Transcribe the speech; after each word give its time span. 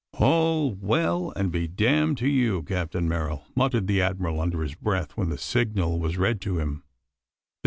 "All 0.17 0.73
well, 0.73 1.31
and 1.35 1.51
be 1.51 1.67
damned 1.67 2.17
to 2.17 2.27
you, 2.27 2.63
Captain 2.63 3.07
Merrill!" 3.07 3.43
muttered 3.53 3.85
the 3.85 4.01
Admiral 4.01 4.41
under 4.41 4.63
his 4.63 4.73
breath, 4.73 5.15
when 5.15 5.29
the 5.29 5.37
signal 5.37 5.99
was 5.99 6.17
read 6.17 6.41
to 6.41 6.57
him. 6.57 6.81